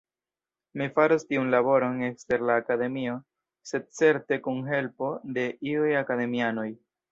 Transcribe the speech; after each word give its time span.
Mi 0.79 0.85
faros 0.93 1.25
tiun 1.31 1.51
laboron 1.55 1.99
ekster 2.07 2.45
la 2.51 2.55
Akademio, 2.63 3.19
sed 3.73 3.87
certe 4.01 4.41
kun 4.49 4.67
helpo 4.73 5.13
de 5.39 5.47
iuj 5.75 5.95
Akademianoj. 6.03 6.69